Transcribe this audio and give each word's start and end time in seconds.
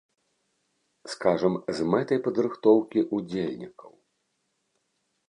Скажам, 1.13 1.53
з 1.79 1.85
мэтай 1.91 2.19
падрыхтоўкі 2.29 2.99
ўдзельнікаў! 3.19 3.91